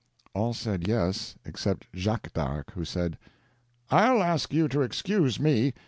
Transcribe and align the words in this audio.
All 0.33 0.55
said 0.55 0.87
yes, 0.87 1.35
except 1.45 1.85
Jacques 1.93 2.33
d'Arc, 2.33 2.71
who 2.71 2.83
said: 2.83 3.19
"I'll 3.91 4.23
ask 4.23 4.51
you 4.51 4.67
to 4.67 4.81
excuse 4.81 5.39
me. 5.39 5.75